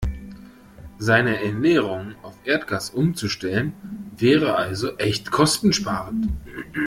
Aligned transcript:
Seine 0.97 1.43
Ernährung 1.43 2.15
auf 2.23 2.35
Erdgas 2.43 2.89
umzustellen, 2.89 4.09
wäre 4.17 4.55
also 4.55 4.97
echt 4.97 5.29
kostensparend. 5.29 6.27